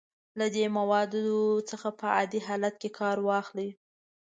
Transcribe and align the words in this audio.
له 0.39 0.47
دې 0.55 0.65
موادو 0.77 1.23
څخه 1.69 1.89
په 1.99 2.05
عادي 2.15 2.39
حالت 2.47 2.75
کې 2.81 2.89
کار 2.99 3.17
واخلئ. 3.27 3.69